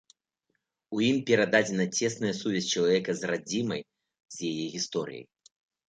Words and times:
У 0.97 1.01
ім 1.09 1.17
перададзеная 1.27 1.87
цесная 2.01 2.33
сувязь 2.41 2.71
чалавека 2.73 3.11
з 3.21 3.33
радзімай, 3.35 3.81
з 4.39 4.55
яе 4.55 4.65
гісторыяй. 4.77 5.25